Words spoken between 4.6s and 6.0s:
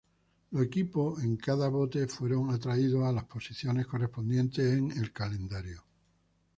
en el calendario.